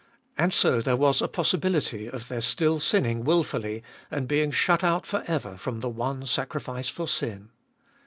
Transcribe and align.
And 0.35 0.51
so 0.51 0.81
there 0.81 0.95
was 0.95 1.21
a 1.21 1.27
possibility 1.27 2.07
of 2.07 2.27
their 2.27 2.41
still 2.41 2.79
sinning 2.79 3.23
wilfully 3.23 3.83
and 4.09 4.27
being 4.27 4.49
shut 4.49 4.83
out 4.83 5.05
for 5.05 5.23
ever 5.27 5.57
from 5.57 5.81
the 5.81 5.89
one 5.89 6.25
sacrifice 6.25 6.89
for 6.89 7.07
sin. 7.07 7.51